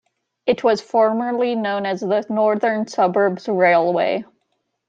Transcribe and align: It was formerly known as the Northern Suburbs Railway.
It 0.47 0.63
was 0.63 0.81
formerly 0.81 1.53
known 1.53 1.85
as 1.85 1.99
the 2.01 2.25
Northern 2.27 2.87
Suburbs 2.87 3.47
Railway. 3.47 4.25